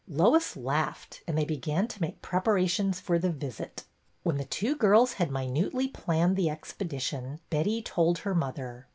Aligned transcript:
Lois 0.07 0.57
laughed, 0.57 1.21
and 1.27 1.37
they 1.37 1.45
began 1.45 1.87
to 1.87 2.01
make 2.01 2.23
preparations 2.23 2.99
for 2.99 3.19
the 3.19 3.29
visit. 3.29 3.83
When 4.23 4.37
the 4.37 4.45
two 4.45 4.75
girls 4.75 5.13
had 5.21 5.29
minutely 5.29 5.87
planned 5.89 6.35
the 6.37 6.49
expedition, 6.49 7.39
Betty 7.51 7.83
told 7.83 8.17
her 8.17 8.33
mother. 8.33 8.87